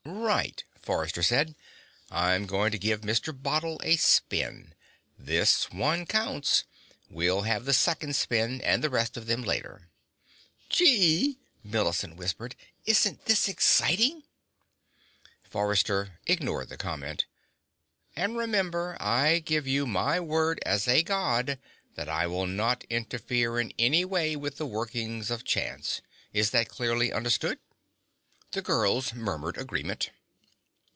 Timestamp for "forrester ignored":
15.43-16.69